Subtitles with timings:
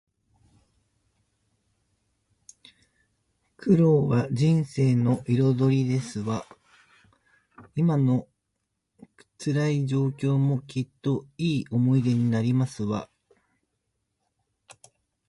[3.57, 6.47] 苦労は人生の彩りですわ。
[7.75, 8.27] 今の
[9.37, 13.11] 辛い状況も、きっといい思い出になりますわ